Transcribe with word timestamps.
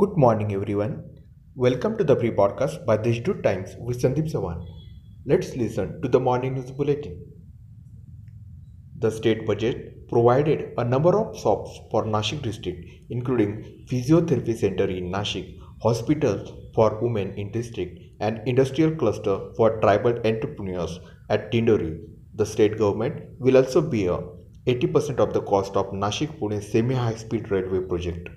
morning, 0.00 0.52
everyone. 0.52 1.04
Welcome 1.54 1.96
to 1.98 2.04
the 2.04 2.16
pre 2.16 2.30
podcast 2.30 2.84
by 2.84 2.96
Deshdoot 2.96 3.42
Times 3.44 3.76
with 3.78 4.02
Sandeep 4.02 4.28
Sawan. 4.32 4.66
Let's 5.24 5.54
listen 5.54 6.02
to 6.02 6.08
the 6.08 6.18
morning 6.18 6.54
news 6.54 6.72
bulletin. 6.72 7.14
The 8.98 9.10
state 9.10 9.46
budget 9.46 10.08
provided 10.08 10.72
a 10.78 10.84
number 10.84 11.16
of 11.18 11.38
shops 11.38 11.78
for 11.92 12.04
Nashik 12.04 12.42
district, 12.42 12.84
including 13.10 13.86
physiotherapy 13.88 14.56
center 14.56 14.84
in 14.84 15.12
Nashik, 15.12 15.58
hospitals 15.80 16.52
for 16.74 16.98
women 17.00 17.32
in 17.34 17.52
district, 17.52 18.00
and 18.18 18.40
industrial 18.46 18.96
cluster 18.96 19.52
for 19.56 19.80
tribal 19.80 20.18
entrepreneurs 20.26 20.98
at 21.30 21.52
Dindori. 21.52 22.00
The 22.34 22.46
state 22.46 22.78
government 22.78 23.22
will 23.38 23.56
also 23.56 23.80
bear 23.80 24.18
80% 24.66 25.20
of 25.20 25.32
the 25.32 25.42
cost 25.42 25.76
of 25.76 25.92
Nashik 25.92 26.40
Pune 26.40 26.62
semi 26.62 26.94
high 26.96 27.14
speed 27.14 27.50
railway 27.52 27.86
project. 27.86 28.28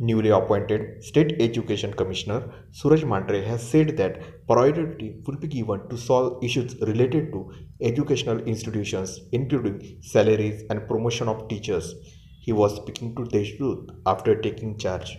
Newly 0.00 0.30
appointed 0.30 1.04
State 1.04 1.36
Education 1.40 1.94
Commissioner 1.94 2.50
Suraj 2.72 3.04
Mandhare 3.04 3.44
has 3.44 3.62
said 3.62 3.96
that 3.96 4.46
priority 4.48 5.22
will 5.24 5.36
be 5.36 5.46
given 5.46 5.88
to 5.88 5.96
solve 5.96 6.42
issues 6.42 6.74
related 6.80 7.30
to 7.30 7.52
educational 7.80 8.40
institutions, 8.40 9.20
including 9.30 9.98
salaries 10.02 10.64
and 10.68 10.88
promotion 10.88 11.28
of 11.28 11.48
teachers. 11.48 11.94
He 12.40 12.52
was 12.52 12.74
speaking 12.74 13.14
to 13.14 13.24
Deshdoot 13.24 13.90
after 14.04 14.34
taking 14.40 14.78
charge. 14.78 15.16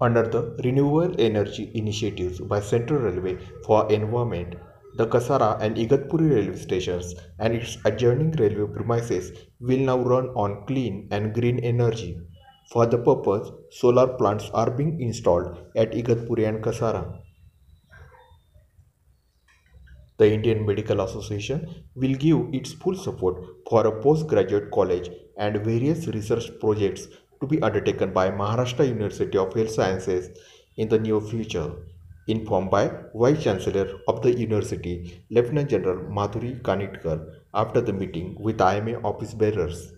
Under 0.00 0.28
the 0.28 0.56
Renewable 0.62 1.18
Energy 1.18 1.70
Initiatives 1.74 2.40
by 2.40 2.60
Central 2.60 3.00
Railway 3.00 3.38
for 3.64 3.90
Environment, 3.90 4.56
the 4.96 5.06
Kasara 5.06 5.58
and 5.60 5.76
Igatpuri 5.76 6.34
railway 6.34 6.56
stations 6.56 7.14
and 7.38 7.54
its 7.54 7.78
adjoining 7.84 8.32
railway 8.32 8.70
premises 8.74 9.32
will 9.58 9.78
now 9.78 9.98
run 9.98 10.26
on 10.44 10.66
clean 10.66 11.08
and 11.10 11.32
green 11.32 11.58
energy. 11.60 12.18
For 12.70 12.86
the 12.86 12.98
purpose, 12.98 13.50
solar 13.70 14.06
plants 14.16 14.50
are 14.52 14.70
being 14.70 15.00
installed 15.00 15.56
at 15.76 15.92
Igatpuri 15.92 16.46
and 16.46 16.62
Kasara. 16.62 17.20
The 20.18 20.32
Indian 20.32 20.66
Medical 20.66 21.00
Association 21.00 21.84
will 21.94 22.14
give 22.14 22.52
its 22.52 22.72
full 22.72 22.94
support 22.94 23.42
for 23.68 23.86
a 23.86 24.02
postgraduate 24.02 24.70
college 24.70 25.10
and 25.38 25.64
various 25.64 26.06
research 26.06 26.50
projects 26.60 27.08
to 27.40 27.46
be 27.46 27.60
undertaken 27.62 28.12
by 28.12 28.30
Maharashtra 28.30 28.86
University 28.86 29.38
of 29.38 29.54
Health 29.54 29.70
Sciences 29.70 30.38
in 30.76 30.88
the 30.88 30.98
near 30.98 31.20
future 31.20 31.72
informed 32.26 32.70
by 32.70 32.90
Vice 33.14 33.42
Chancellor 33.42 34.00
of 34.08 34.22
the 34.22 34.32
University, 34.38 35.24
Lieutenant 35.30 35.70
General 35.70 35.98
Madhuri 36.10 36.60
Kanitkar, 36.62 37.40
after 37.54 37.80
the 37.80 37.92
meeting 37.92 38.36
with 38.40 38.60
IMA 38.60 39.00
office 39.02 39.34
bearers. 39.34 39.92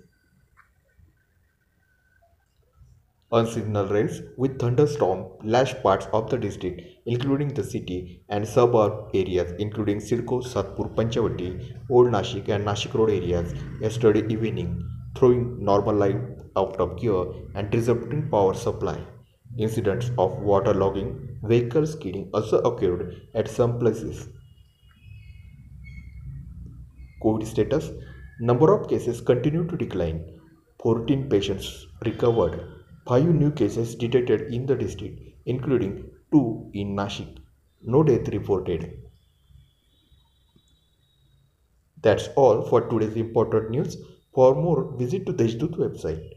Unseasonal 3.33 3.89
rains 3.89 4.23
with 4.37 4.61
thunderstorm 4.61 5.25
lashed 5.43 5.83
parts 5.83 6.07
of 6.13 6.31
the 6.31 6.39
district, 6.39 6.83
including 7.05 7.49
the 7.49 7.65
city 7.65 8.23
and 8.29 8.47
suburb 8.47 9.11
areas, 9.13 9.53
including 9.59 9.99
CIDCO, 9.99 10.43
Satpur, 10.45 10.95
Panchavati, 10.95 11.77
Old 11.91 12.09
Nashik, 12.09 12.49
and 12.49 12.65
Nashik 12.65 12.95
Road 12.95 13.11
areas, 13.11 13.53
yesterday 13.81 14.25
evening, 14.33 14.89
throwing 15.17 15.65
normal 15.65 15.97
life 15.97 16.21
out 16.57 16.77
of 16.77 16.97
gear 17.01 17.25
and 17.57 17.71
disrupting 17.71 18.31
power 18.31 18.55
supply. 18.55 18.99
Incidents 19.57 20.11
of 20.19 20.33
waterlogging, 20.41 21.39
vehicle 21.43 21.87
skidding 21.87 22.31
also 22.35 22.59
occurred 22.61 23.29
at 23.35 23.49
some 23.49 23.79
places. 23.79 24.29
COVID 27.23 27.47
status 27.47 27.91
Number 28.41 28.75
of 28.75 28.89
cases 28.89 29.21
continue 29.21 29.65
to 29.69 29.77
decline. 29.77 30.41
14 30.83 31.29
patients 31.29 31.87
recovered. 32.05 32.67
5 33.07 33.27
new 33.27 33.53
cases 33.53 33.95
detected 33.95 34.53
in 34.53 34.67
the 34.67 34.75
district, 34.75 35.21
including 35.47 36.11
2 36.33 36.71
in 36.75 36.97
Nashik. 36.97 37.37
No 37.81 38.03
death 38.03 38.27
reported. 38.29 38.99
That's 42.03 42.29
all 42.35 42.63
for 42.63 42.89
today's 42.89 43.15
important 43.15 43.71
news. 43.71 43.99
For 44.35 44.57
more, 44.57 44.97
visit 44.99 45.27
to 45.27 45.33
Deshdoot 45.33 45.79
website. 45.79 46.33